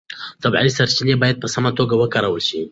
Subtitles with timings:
[0.43, 2.61] طبیعي سرچینې باید په سمه توګه وکارول شي.